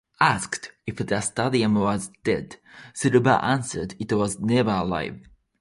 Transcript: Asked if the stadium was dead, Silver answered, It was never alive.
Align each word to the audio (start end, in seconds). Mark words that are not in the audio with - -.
Asked 0.19 0.71
if 0.87 0.95
the 0.95 1.21
stadium 1.21 1.75
was 1.75 2.09
dead, 2.23 2.55
Silver 2.91 3.37
answered, 3.43 3.93
It 3.99 4.11
was 4.13 4.39
never 4.39 4.71
alive. 4.71 5.21